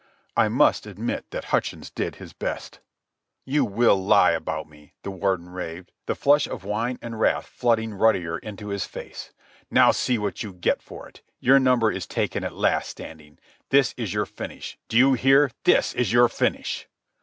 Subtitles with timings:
[0.35, 2.79] I must admit that Hutchins did his best.
[3.45, 7.93] "You will lie about me," the Warden raved, the flush of wine and wrath flooding
[7.93, 9.31] ruddier into his face.
[9.69, 11.21] "Now see what you get for it.
[11.39, 13.37] Your number is taken at last, Standing.
[13.69, 14.75] This is your finish.
[14.87, 15.51] Do you hear?
[15.65, 16.87] This is your finish."